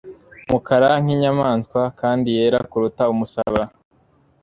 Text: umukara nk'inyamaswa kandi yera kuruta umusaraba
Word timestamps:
umukara 0.47 0.89
nk'inyamaswa 1.03 1.81
kandi 1.99 2.27
yera 2.37 2.59
kuruta 2.69 3.03
umusaraba 3.13 3.63